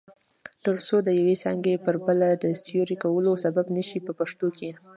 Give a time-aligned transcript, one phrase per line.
[0.63, 4.69] ترڅو د یوې څانګې پر بله د سیوري کولو سبب نشي په پښتو کې.